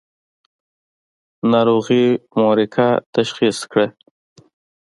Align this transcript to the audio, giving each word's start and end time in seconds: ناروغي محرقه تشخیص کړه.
ناروغي 1.51 2.05
محرقه 2.37 2.87
تشخیص 3.15 3.57
کړه. 3.71 3.87